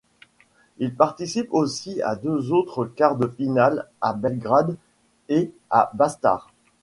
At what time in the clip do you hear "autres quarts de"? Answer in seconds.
2.51-3.27